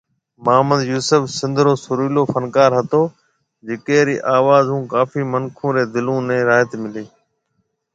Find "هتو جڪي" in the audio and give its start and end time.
2.79-3.99